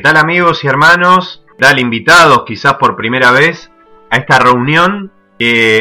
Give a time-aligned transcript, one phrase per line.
[0.00, 1.44] ¿Qué tal amigos y hermanos?
[1.58, 3.70] Tal invitados quizás por primera vez
[4.08, 5.12] a esta reunión.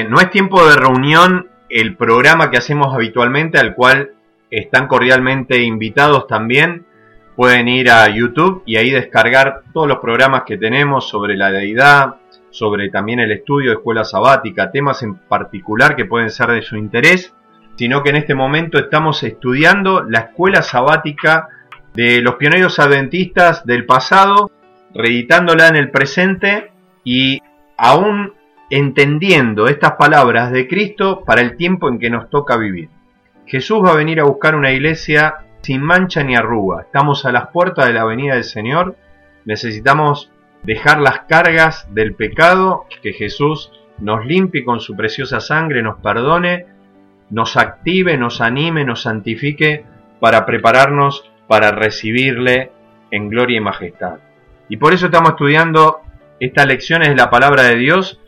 [0.10, 4.16] no es tiempo de reunión el programa que hacemos habitualmente al cual
[4.52, 6.86] están cordialmente invitados también.
[7.38, 12.16] Pueden ir a YouTube y ahí descargar todos los programas que tenemos sobre la deidad,
[12.50, 16.76] sobre también el estudio de escuela sabática, temas en particular que pueden ser de su
[16.76, 17.34] interés,
[17.78, 21.48] sino que en este momento estamos estudiando la escuela sabática
[21.94, 24.52] de los pioneros adventistas del pasado,
[24.94, 26.72] reeditándola en el presente
[27.04, 27.42] y
[27.78, 28.34] aún
[28.70, 32.90] entendiendo estas palabras de Cristo para el tiempo en que nos toca vivir.
[33.46, 36.82] Jesús va a venir a buscar una iglesia sin mancha ni arruga.
[36.82, 38.96] Estamos a las puertas de la venida del Señor.
[39.46, 40.32] Necesitamos
[40.64, 46.68] dejar las cargas del pecado, que Jesús nos limpie con su preciosa sangre, nos perdone,
[47.30, 49.86] nos active, nos anime, nos santifique
[50.20, 52.72] para prepararnos para recibirle
[53.10, 54.20] en gloria y majestad.
[54.70, 56.02] Y por eso estamos estudiando
[56.40, 58.22] estas lecciones de la palabra de Dios,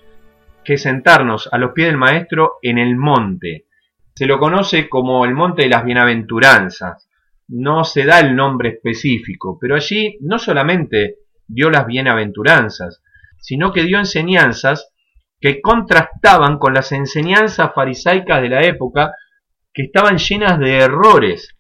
[0.66, 3.68] que sentarnos a los pies del Maestro en el monte.
[4.16, 7.08] Se lo conoce como el monte de las bienaventuranzas.
[7.48, 11.18] No se da el nombre específico, pero allí no solamente
[11.48, 13.04] dio las bienaventuranzas,
[13.38, 14.92] sino que dio enseñanzas
[15.40, 19.14] que contrastaban con las enseñanzas farisaicas de la época
[19.72, 21.56] que estaban llenas de errores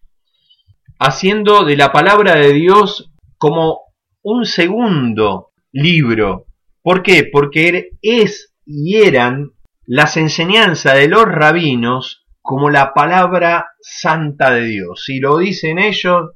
[1.03, 3.79] haciendo de la palabra de Dios como
[4.21, 6.45] un segundo libro.
[6.83, 7.27] ¿Por qué?
[7.31, 9.49] Porque er, es y eran
[9.87, 15.03] las enseñanzas de los rabinos como la palabra santa de Dios.
[15.03, 16.33] Si lo dicen ellos,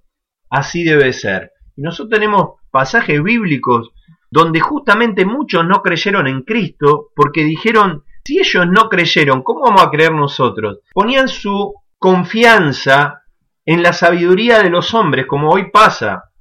[0.50, 1.52] así debe ser.
[1.76, 3.92] Y nosotros tenemos pasajes bíblicos
[4.32, 9.84] donde justamente muchos no creyeron en Cristo porque dijeron, si ellos no creyeron, ¿cómo vamos
[9.84, 10.80] a creer nosotros?
[10.92, 13.25] Ponían su confianza
[13.66, 16.32] en la sabiduría de los hombres, como hoy pasa.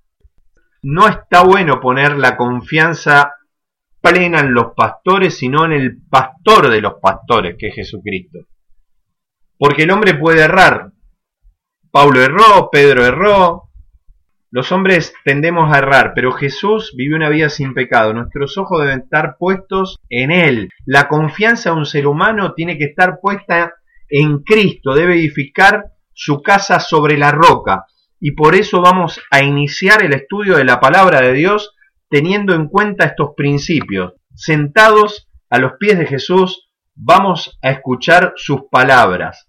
[0.83, 3.33] No está bueno poner la confianza
[4.01, 8.41] plena en los pastores, sino en el pastor de los pastores, que es Jesucristo.
[9.59, 10.93] Porque el hombre puede errar.
[11.91, 13.71] Pablo erró, Pedro erró.
[14.51, 18.13] Los hombres tendemos a errar, pero Jesús vivió una vida sin pecado.
[18.13, 20.69] Nuestros ojos deben estar puestos en Él.
[20.85, 23.73] La confianza de un ser humano tiene que estar puesta
[24.09, 24.95] en Cristo.
[24.95, 27.87] Debe edificar su casa sobre la roca.
[28.21, 31.75] Y por eso vamos a iniciar el estudio de la palabra de Dios
[32.09, 34.15] teniendo en cuenta estos principios.
[34.35, 39.47] Sentados a los pies de Jesús, vamos a escuchar sus palabras.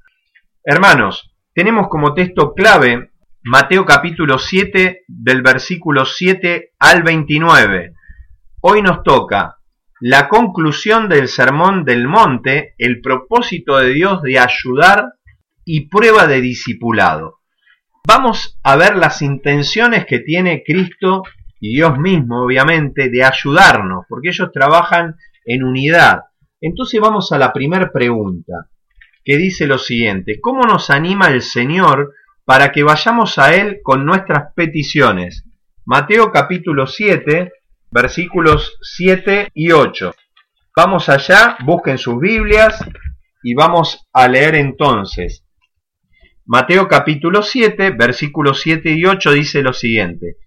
[0.64, 3.12] Hermanos, tenemos como texto clave
[3.44, 7.94] Mateo capítulo 7 del versículo 7 al 29.
[8.62, 9.60] Hoy nos toca
[10.00, 15.14] la conclusión del sermón del monte, el propósito de Dios de ayudar
[15.66, 17.40] y prueba de discipulado.
[18.08, 21.24] Vamos a ver las intenciones que tiene Cristo
[21.60, 26.22] y Dios mismo, obviamente, de ayudarnos, porque ellos trabajan en unidad.
[26.62, 28.70] Entonces vamos a la primera pregunta,
[29.24, 32.14] que dice lo siguiente, ¿cómo nos anima el Señor
[32.46, 35.44] para que vayamos a Él con nuestras peticiones.
[35.84, 37.52] Mateo capítulo 7,
[37.92, 40.14] versículos 7 y 8.
[40.76, 42.80] Vamos allá, busquen sus Biblias
[43.44, 45.45] y vamos a leer entonces.
[46.48, 50.38] Mateo capítulo 7, versículos 7 y 8 dice lo siguiente.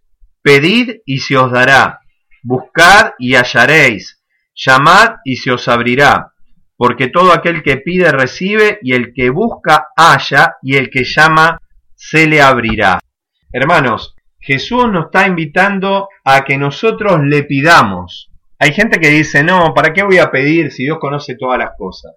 [0.43, 1.99] Pedid y se os dará,
[2.45, 4.23] buscad y hallaréis,
[4.55, 6.35] llamad y se os abrirá,
[6.77, 11.61] porque todo aquel que pide recibe y el que busca halla y el que llama
[11.97, 13.00] se le abrirá.
[13.53, 18.31] Hermanos, Jesús nos está invitando a que nosotros le pidamos.
[18.61, 21.71] Hay gente que dice, no, ¿para qué voy a pedir si Dios conoce todas las
[21.77, 22.12] cosas?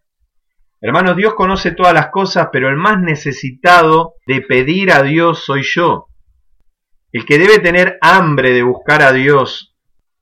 [0.83, 5.61] Hermanos, Dios conoce todas las cosas, pero el más necesitado de pedir a Dios soy
[5.61, 6.07] yo.
[7.11, 9.75] El que debe tener hambre de buscar a Dios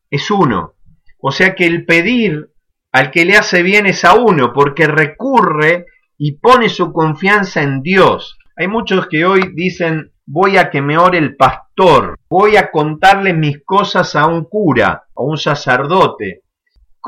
[0.09, 0.73] es uno.
[1.21, 2.49] O sea que el pedir
[2.91, 5.85] al que le hace bien es a uno, porque recurre
[6.17, 8.37] y pone su confianza en Dios.
[8.57, 13.33] Hay muchos que hoy dicen, voy a que me ore el pastor, voy a contarle
[13.33, 16.41] mis cosas a un cura, a un sacerdote,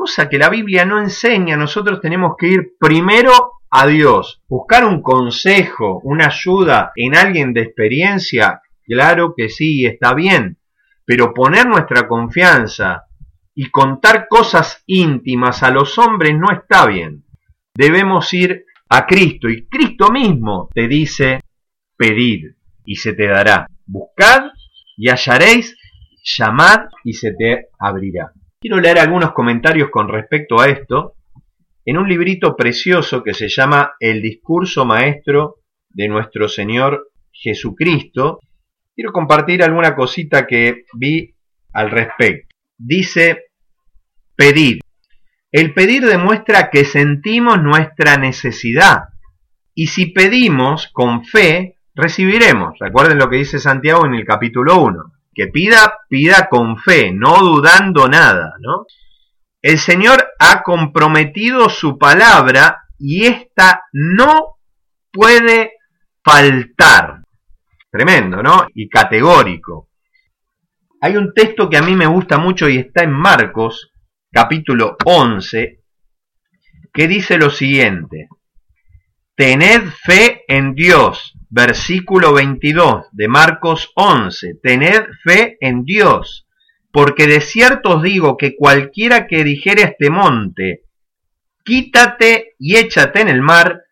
[0.01, 1.55] cosa que la Biblia no enseña.
[1.55, 7.61] Nosotros tenemos que ir primero a Dios, buscar un consejo, una ayuda en alguien de
[7.61, 10.57] experiencia, claro que sí, está bien,
[11.05, 13.03] pero poner nuestra confianza
[13.53, 17.23] y contar cosas íntimas a los hombres no está bien.
[17.75, 21.41] Debemos ir a Cristo y Cristo mismo te dice,
[21.95, 22.55] pedid
[22.85, 24.45] y se te dará, buscad
[24.97, 25.77] y hallaréis,
[26.23, 28.33] llamad y se te abrirá.
[28.61, 31.15] Quiero leer algunos comentarios con respecto a esto
[31.83, 35.55] en un librito precioso que se llama El discurso maestro
[35.89, 38.39] de nuestro Señor Jesucristo.
[38.93, 41.33] Quiero compartir alguna cosita que vi
[41.73, 42.55] al respecto.
[42.77, 43.45] Dice,
[44.35, 44.81] pedir.
[45.51, 49.05] El pedir demuestra que sentimos nuestra necesidad.
[49.73, 52.77] Y si pedimos con fe, recibiremos.
[52.79, 55.13] Recuerden lo que dice Santiago en el capítulo 1.
[55.33, 58.85] Que pida, pida con fe, no dudando nada, ¿no?
[59.61, 64.57] El Señor ha comprometido su palabra y ésta no
[65.11, 65.73] puede
[66.23, 67.21] faltar.
[67.89, 68.67] Tremendo, ¿no?
[68.73, 69.89] Y categórico.
[71.01, 73.91] Hay un texto que a mí me gusta mucho y está en Marcos,
[74.31, 75.81] capítulo 11,
[76.93, 78.27] que dice lo siguiente,
[79.35, 86.47] Tened fe en Dios, versículo 22 de Marcos 11, tened fe en Dios,
[86.91, 90.85] porque de cierto os digo que cualquiera que dijere a este monte,
[91.65, 93.83] quítate y échate en el mar,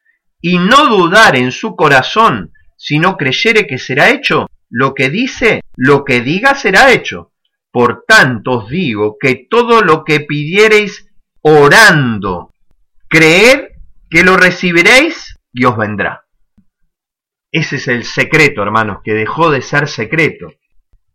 [0.42, 6.06] y no dudar en su corazón, sino creyere que será hecho, lo que dice, lo
[6.06, 7.34] que diga será hecho.
[7.72, 11.10] Por tanto os digo que todo lo que pidiereis
[11.42, 12.54] orando,
[13.10, 13.66] creed
[14.10, 16.29] que lo recibiréis y os vendrá.
[17.52, 20.52] Ese es el secreto, hermanos, que dejó de ser secreto.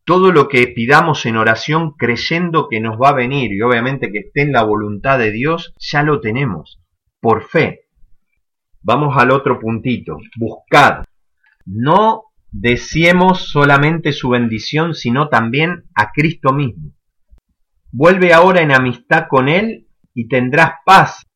[0.05, 4.19] Todo lo que pidamos en oración creyendo que nos va a venir y obviamente que
[4.19, 6.81] esté en la voluntad de Dios, ya lo tenemos,
[7.21, 7.85] por fe.
[8.83, 11.05] Vamos al otro puntito, buscad.
[11.65, 16.93] No deseemos solamente su bendición, sino también a Cristo mismo.
[17.91, 21.27] Vuelve ahora en amistad con Él y tendrás paz,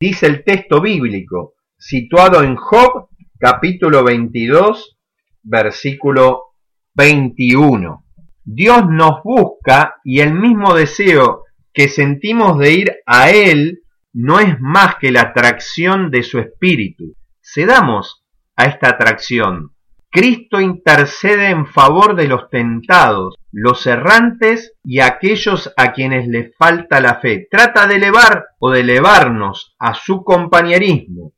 [0.00, 3.05] dice el texto bíblico, situado en Job
[3.38, 4.98] capítulo 22,
[5.42, 6.54] versículo
[6.94, 8.04] 21.
[8.44, 13.80] Dios nos busca y el mismo deseo que sentimos de ir a Él
[14.12, 17.14] no es más que la atracción de su espíritu.
[17.40, 18.24] Cedamos
[18.56, 19.76] a esta atracción
[20.16, 27.02] Cristo intercede en favor de los tentados, los errantes y aquellos a quienes les falta
[27.02, 27.46] la fe.
[27.50, 31.34] Trata de elevar o de elevarnos a su compañerismo.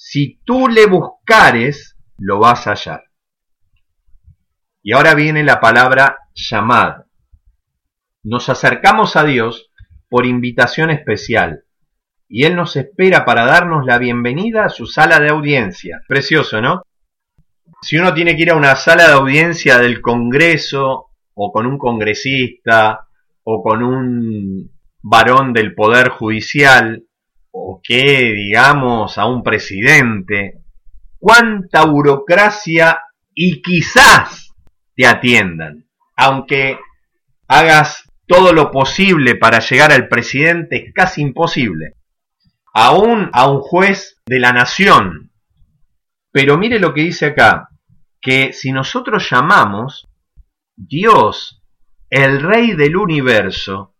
[0.00, 3.10] Si tú le buscares, lo vas a hallar.
[4.80, 6.98] Y ahora viene la palabra llamad.
[8.22, 9.72] Nos acercamos a Dios
[10.08, 11.64] por invitación especial
[12.28, 16.00] y Él nos espera para darnos la bienvenida a su sala de audiencia.
[16.06, 16.82] Precioso, ¿no?
[17.82, 21.76] Si uno tiene que ir a una sala de audiencia del Congreso o con un
[21.76, 23.08] congresista
[23.42, 24.70] o con un
[25.02, 27.07] varón del Poder Judicial
[27.60, 30.62] o que, digamos, a un presidente,
[31.18, 33.00] cuánta burocracia
[33.34, 34.54] y quizás
[34.94, 35.88] te atiendan.
[36.16, 36.78] Aunque
[37.48, 41.94] hagas todo lo posible para llegar al presidente, es casi imposible.
[42.72, 45.32] Aún a un juez de la nación,
[46.30, 47.70] pero mire lo que dice acá,
[48.20, 50.08] que si nosotros llamamos,
[50.76, 51.62] Dios,
[52.10, 53.96] el Rey del universo,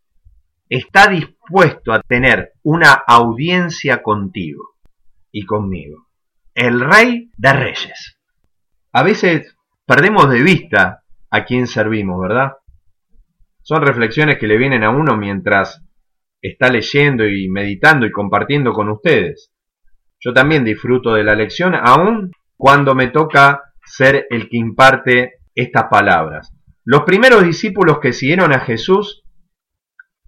[0.69, 4.77] está dispuesto a tener una audiencia contigo
[5.33, 6.09] y conmigo.
[6.55, 8.19] El Rey de Reyes.
[8.93, 9.57] a veces
[9.87, 12.53] perdemos de vista a quién servimos, ¿verdad?
[13.63, 15.85] Son reflexiones que le vienen a uno mientras
[16.41, 19.53] está leyendo y meditando y compartiendo con ustedes.
[20.21, 25.85] Yo también disfruto de la lección, aun cuando me toca ser el que imparte estas
[25.91, 26.53] palabras.
[26.85, 29.23] Los primeros discípulos que siguieron a Jesús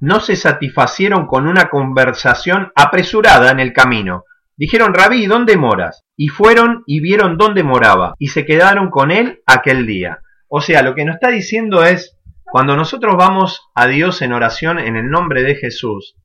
[0.01, 4.25] no se satisfacieron con una conversación apresurada en el camino.
[4.57, 6.05] Dijeron, Rabí, ¿dónde moras?
[6.17, 10.21] Y fueron y vieron dónde moraba, y se quedaron con él aquel día.
[10.49, 14.79] O sea, lo que nos está diciendo es, cuando nosotros vamos a Dios en oración
[14.79, 16.17] en el nombre de Jesús,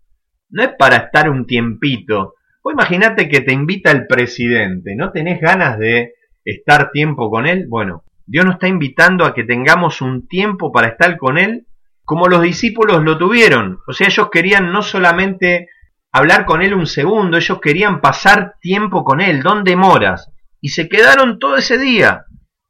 [0.49, 2.33] no es para estar un tiempito.
[2.63, 6.13] O imagínate que te invita el presidente, ¿no tenés ganas de
[6.43, 7.67] estar tiempo con él?
[7.69, 11.67] Bueno, Dios nos está invitando a que tengamos un tiempo para estar con él
[12.05, 13.79] como los discípulos lo tuvieron.
[13.87, 15.69] O sea, ellos querían no solamente
[16.11, 19.41] hablar con él un segundo, ellos querían pasar tiempo con él.
[19.41, 20.31] ¿Dónde moras?
[20.61, 22.25] Y se quedaron todo ese día.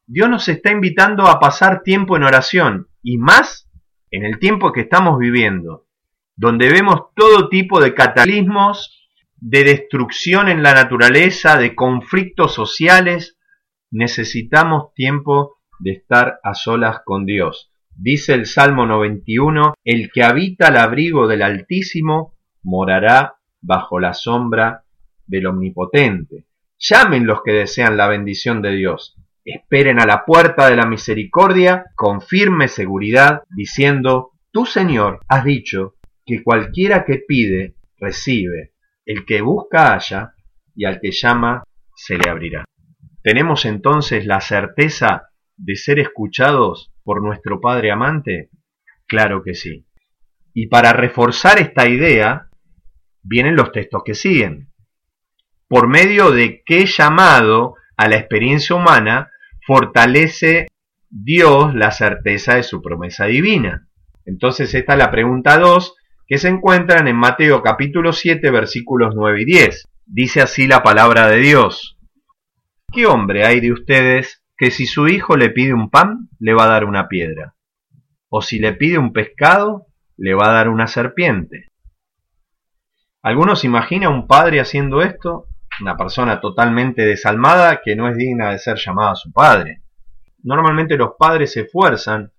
[0.08, 3.70] Dios nos está invitando a pasar tiempo en oración y más
[4.12, 5.88] en el tiempo que estamos viviendo,
[6.36, 13.38] donde vemos todo tipo de cataclismos, de destrucción en la naturaleza, de conflictos sociales,
[13.92, 17.72] necesitamos tiempo de estar a solas con Dios.
[17.98, 24.84] Dice el Salmo 91, el que habita al abrigo del Altísimo morará bajo la sombra
[25.26, 26.46] del Omnipotente.
[26.78, 29.16] Llamen los que desean la bendición de Dios.
[29.46, 35.96] Esperen a la puerta de la misericordia con firme seguridad, diciendo, Tú, Señor, has dicho
[36.26, 38.74] que cualquiera que pide, recibe,
[39.06, 40.34] el que busca halla,
[40.76, 41.64] y al que llama,
[41.96, 42.66] se le abrirá.
[43.24, 48.50] Tenemos entonces la certeza de ser escuchados por nuestro Padre amante?
[49.08, 49.86] Claro que sí.
[50.54, 52.50] Y para reforzar esta idea,
[53.22, 54.72] vienen los textos que siguen.
[55.68, 59.32] Por medio de qué llamado a la experiencia humana
[59.66, 60.68] fortalece
[61.10, 63.88] Dios la certeza de su promesa divina.
[64.26, 65.96] Entonces esta es la pregunta 2
[66.28, 69.88] que se encuentran en Mateo capítulo 7 versículos 9 y 10.
[70.06, 71.98] Dice así la palabra de Dios.
[72.92, 76.66] ¿Qué hombre hay de ustedes que si su hijo le pide un pan, le va
[76.66, 77.56] a dar una piedra,
[78.30, 81.72] o si le pide un pescado, le va a dar una serpiente.
[83.22, 85.48] ¿Algunos imagina un padre haciendo esto?
[85.82, 89.82] Una persona totalmente desalmada que no es digna de ser llamada su padre.
[90.44, 92.32] Normalmente los padres se esfuerzan.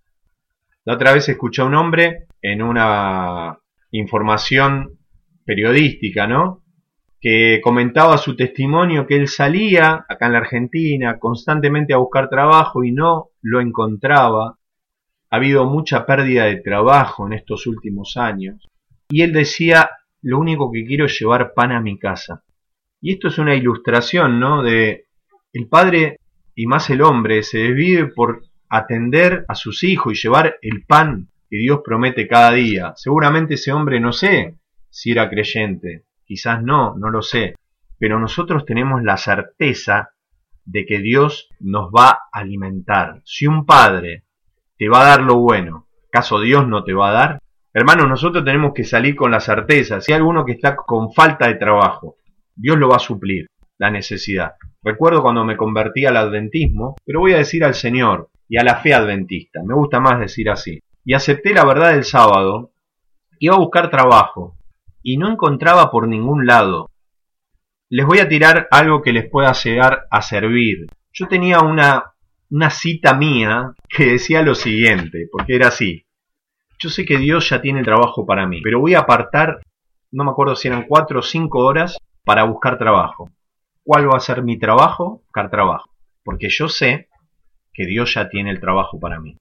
[0.84, 3.58] La otra vez escuché a un hombre en una
[3.90, 4.98] información
[5.44, 6.62] periodística, ¿no?
[7.28, 12.84] Que comentaba su testimonio que él salía acá en la Argentina constantemente a buscar trabajo
[12.84, 14.60] y no lo encontraba.
[15.30, 18.68] Ha habido mucha pérdida de trabajo en estos últimos años.
[19.08, 19.90] Y él decía,
[20.22, 22.44] lo único que quiero es llevar pan a mi casa.
[23.00, 24.62] Y esto es una ilustración, ¿no?
[24.62, 25.06] De
[25.52, 26.20] el padre
[26.54, 31.30] y más el hombre se desvive por atender a sus hijos y llevar el pan
[31.50, 32.92] que Dios promete cada día.
[32.94, 37.54] Seguramente ese hombre no sé si era creyente, quizás no, no lo sé,
[37.98, 40.10] pero nosotros tenemos la certeza
[40.64, 43.22] de que Dios nos va a alimentar.
[43.24, 44.24] Si un padre
[44.76, 47.38] te va a dar lo bueno, ¿acaso Dios no te va a dar?
[47.72, 51.46] Hermanos, nosotros tenemos que salir con la certeza, si hay alguno que está con falta
[51.46, 52.16] de trabajo,
[52.54, 54.54] Dios lo va a suplir, la necesidad.
[54.82, 58.76] Recuerdo cuando me convertí al adventismo, pero voy a decir al Señor y a la
[58.76, 60.80] fe adventista, me gusta más decir así.
[61.04, 62.72] Y acepté la verdad del sábado,
[63.38, 64.56] iba a buscar trabajo,
[65.06, 66.90] y no encontraba por ningún lado.
[67.88, 70.86] Les voy a tirar algo que les pueda llegar a servir.
[71.12, 72.14] Yo tenía una,
[72.50, 76.04] una cita mía que decía lo siguiente, porque era así.
[76.80, 79.60] Yo sé que Dios ya tiene el trabajo para mí, pero voy a apartar,
[80.10, 83.30] no me acuerdo si eran cuatro o cinco horas, para buscar trabajo.
[83.84, 85.22] ¿Cuál va a ser mi trabajo?
[85.26, 85.88] Buscar trabajo.
[86.24, 87.06] Porque yo sé
[87.72, 89.36] que Dios ya tiene el trabajo para mí.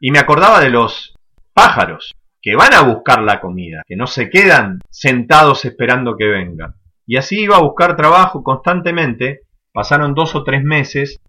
[0.00, 1.14] Y me acordaba de los
[1.54, 6.74] pájaros que van a buscar la comida, que no se quedan sentados esperando que venga.
[7.06, 11.20] Y así iba a buscar trabajo constantemente, pasaron dos o tres meses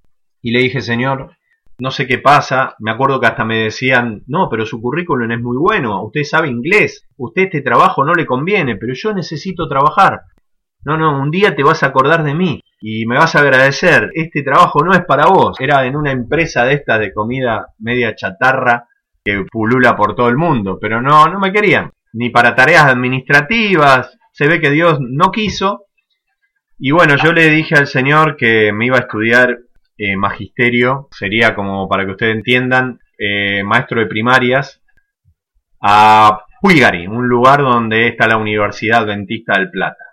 [0.42, 1.38] y le dije, Señor,
[1.78, 5.40] no sé qué pasa, me acuerdo que hasta me decían, no, pero su currículum es
[5.40, 10.22] muy bueno, usted sabe inglés, usted este trabajo no le conviene, pero yo necesito trabajar.
[10.86, 14.10] No, no, un día te vas a acordar de mí y me vas a agradecer,
[14.16, 18.16] este trabajo no es para vos, era en una empresa de estas de comida media
[18.16, 18.88] chatarra
[19.24, 24.18] que pulula por todo el mundo, pero no, no me querían, ni para tareas administrativas,
[24.32, 25.86] se ve que Dios no quiso,
[26.78, 29.60] y bueno, yo le dije al Señor que me iba a estudiar
[29.98, 34.82] eh, magisterio, sería como para que ustedes entiendan, eh, maestro de primarias,
[35.80, 40.04] a Huigari, un lugar donde está la Universidad Adventista del Plata.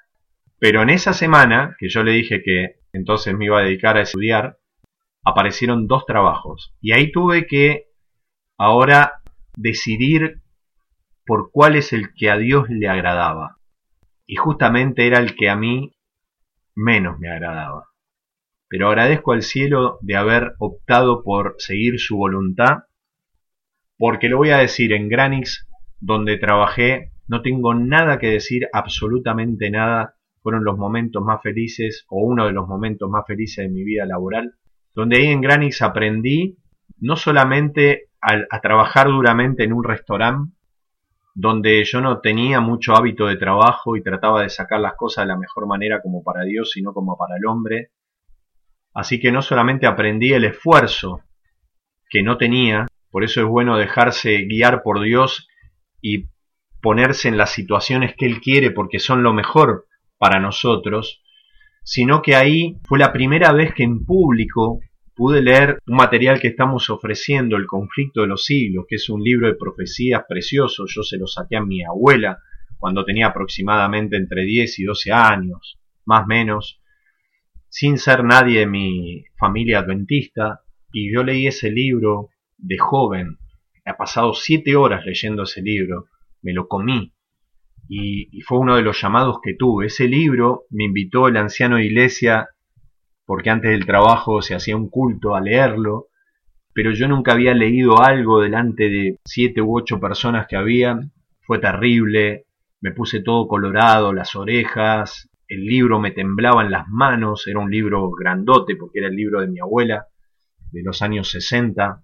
[0.59, 4.03] Pero en esa semana, que yo le dije que entonces me iba a dedicar a
[4.03, 4.59] estudiar,
[5.25, 6.75] aparecieron dos trabajos.
[6.81, 7.90] Y ahí tuve que
[8.61, 9.23] ahora
[9.57, 10.43] decidir
[11.25, 13.57] por cuál es el que a Dios le agradaba.
[14.27, 15.95] Y justamente era el que a mí
[16.75, 17.89] menos me agradaba.
[18.69, 22.85] Pero agradezco al cielo de haber optado por seguir su voluntad,
[23.97, 25.67] porque lo voy a decir, en Granix,
[25.99, 30.17] donde trabajé, no tengo nada que decir, absolutamente nada.
[30.43, 34.05] Fueron los momentos más felices, o uno de los momentos más felices de mi vida
[34.05, 34.57] laboral,
[34.95, 36.59] donde ahí en Granix aprendí
[36.99, 40.53] no solamente a, trabajar duramente en un restaurante,
[41.35, 45.29] donde yo no tenía mucho hábito de trabajo y trataba de sacar las cosas de
[45.29, 47.93] la mejor manera como para Dios, sino como para el hombre.
[48.93, 51.23] Así que no solamente aprendí el esfuerzo
[52.11, 55.49] que no tenía, por eso es bueno dejarse guiar por Dios
[56.03, 56.29] y
[56.83, 59.87] ponerse en las situaciones que Él quiere porque son lo mejor
[60.19, 61.23] para nosotros,
[61.83, 64.81] sino que ahí fue la primera vez que en público
[65.21, 69.23] pude leer un material que estamos ofreciendo, El conflicto de los siglos, que es un
[69.23, 70.87] libro de profecías precioso.
[70.87, 72.39] Yo se lo saqué a mi abuela
[72.79, 76.81] cuando tenía aproximadamente entre 10 y 12 años, más o menos,
[77.69, 80.63] sin ser nadie de mi familia adventista.
[80.91, 83.37] Y yo leí ese libro de joven.
[83.85, 86.07] He pasado siete horas leyendo ese libro.
[86.41, 87.13] Me lo comí.
[87.91, 89.89] Y, y fue uno de los llamados que tuve.
[89.89, 92.49] Ese libro me invitó el anciano de iglesia
[93.31, 96.09] porque antes del trabajo se hacía un culto a leerlo,
[96.75, 101.13] pero yo nunca había leído algo delante de siete u ocho personas que habían.
[101.43, 102.47] Fue terrible,
[102.81, 107.71] me puse todo colorado, las orejas, el libro me temblaba en las manos, era un
[107.71, 110.09] libro grandote porque era el libro de mi abuela
[110.73, 112.03] de los años 60,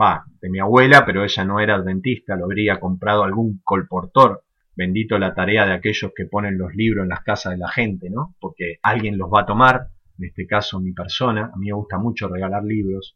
[0.00, 4.44] va, de mi abuela, pero ella no era adventista, lo habría comprado algún colportor.
[4.74, 8.08] Bendito la tarea de aquellos que ponen los libros en las casas de la gente,
[8.08, 8.36] ¿no?
[8.40, 9.88] Porque alguien los va a tomar
[10.18, 13.14] en este caso mi persona, a mí me gusta mucho regalar libros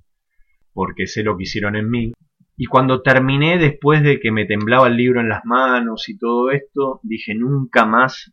[0.73, 2.13] porque sé lo que hicieron en mí.
[2.57, 6.51] Y cuando terminé, después de que me temblaba el libro en las manos y todo
[6.51, 8.33] esto, dije nunca más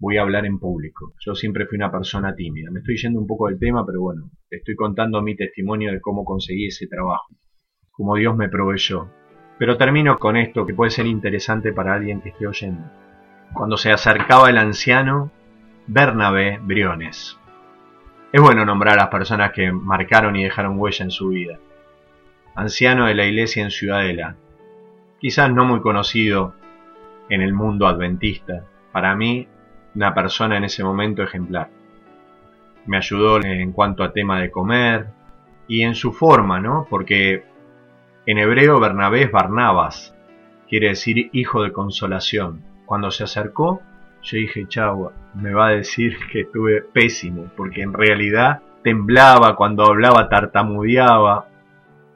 [0.00, 1.12] voy a hablar en público.
[1.24, 2.70] Yo siempre fui una persona tímida.
[2.70, 6.24] Me estoy yendo un poco del tema, pero bueno, estoy contando mi testimonio de cómo
[6.24, 7.28] conseguí ese trabajo,
[7.90, 9.08] cómo Dios me proveyó.
[9.58, 12.82] Pero termino con esto que puede ser interesante para alguien que esté oyendo.
[13.52, 15.30] Cuando se acercaba el anciano,
[15.86, 17.36] Bernabé Briones.
[18.32, 21.58] Es bueno nombrar a las personas que marcaron y dejaron huella en su vida.
[22.54, 24.36] Anciano de la iglesia en Ciudadela,
[25.18, 26.54] quizás no muy conocido
[27.28, 29.48] en el mundo adventista, para mí
[29.96, 31.70] una persona en ese momento ejemplar.
[32.86, 35.08] Me ayudó en cuanto a tema de comer
[35.66, 36.86] y en su forma, ¿no?
[36.88, 37.44] Porque
[38.26, 40.14] en hebreo Bernabé es Barnabas,
[40.68, 42.62] quiere decir hijo de consolación.
[42.86, 43.82] Cuando se acercó,
[44.22, 49.84] yo dije, chau, me va a decir que estuve pésimo, porque en realidad temblaba cuando
[49.84, 51.48] hablaba, tartamudeaba,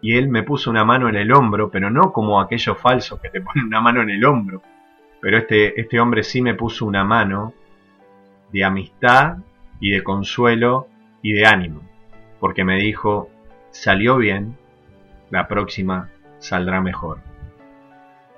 [0.01, 3.31] y él me puso una mano en el hombro, pero no como aquellos falsos que
[3.31, 4.62] te ponen una mano en el hombro,
[5.21, 7.55] pero este, este hombre sí me puso una mano
[8.53, 9.38] de amistad
[9.81, 10.88] y de consuelo
[11.23, 11.81] y de ánimo,
[12.38, 13.31] porque me dijo,
[13.71, 14.57] salió bien,
[15.31, 17.19] la próxima saldrá mejor.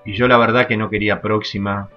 [0.05, 1.89] Y yo la verdad que no quería próxima,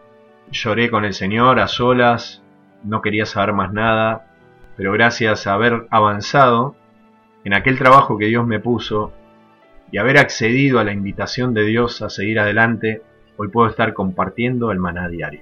[0.52, 2.44] lloré con el Señor a solas,
[2.84, 4.28] no quería saber más nada,
[4.76, 6.76] pero gracias a haber avanzado
[7.44, 9.14] en aquel trabajo que Dios me puso
[9.92, 13.02] y haber accedido a la invitación de Dios a seguir adelante,
[13.38, 15.42] hoy puedo estar compartiendo el maná diario.